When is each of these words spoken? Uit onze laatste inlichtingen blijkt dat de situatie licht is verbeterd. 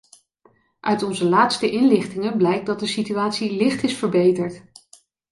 Uit 0.79 1.03
onze 1.03 1.25
laatste 1.29 1.71
inlichtingen 1.71 2.37
blijkt 2.37 2.65
dat 2.65 2.79
de 2.79 2.85
situatie 2.87 3.51
licht 3.51 3.83
is 3.83 3.97
verbeterd. 3.97 4.63